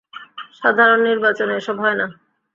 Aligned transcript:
সাধারন 0.57 0.99
নির্বাচনে 1.07 1.53
এসব 1.59 1.75
হয় 1.83 1.97
না? 1.99 2.05